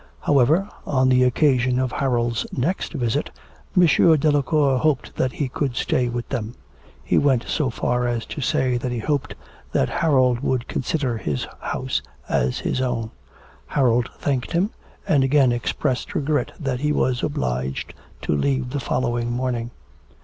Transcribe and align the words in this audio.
However, 0.21 0.67
on 0.83 1.09
the 1.09 1.21
occasion 1.21 1.77
of 1.77 1.91
Harold's 1.91 2.47
next 2.51 2.93
visit, 2.93 3.29
M. 3.77 3.85
Delacour 4.17 4.79
hoped 4.79 5.15
that 5.17 5.33
he 5.33 5.47
could 5.47 5.75
stay 5.75 6.09
with 6.09 6.27
them. 6.29 6.55
He 7.03 7.19
went 7.19 7.45
so 7.47 7.69
far 7.69 8.07
as 8.07 8.25
to 8.25 8.41
say 8.41 8.77
that 8.77 8.91
he 8.91 8.97
hoped 8.97 9.35
that 9.73 9.89
Harold 10.01 10.39
would 10.39 10.67
consider 10.67 11.21
this 11.23 11.45
house 11.59 12.01
as 12.27 12.57
his 12.57 12.81
own. 12.81 13.11
Harold 13.67 14.09
thanked 14.17 14.53
him, 14.53 14.71
and 15.07 15.23
again 15.23 15.51
expressed 15.51 16.15
regret 16.15 16.53
that 16.59 16.79
he 16.79 16.91
was 16.91 17.21
obliged 17.21 17.93
to 18.23 18.33
leave 18.35 18.71
the 18.71 18.79
following 18.79 19.31
morning. 19.31 19.69